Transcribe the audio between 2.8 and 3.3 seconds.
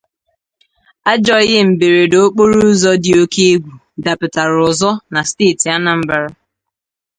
dị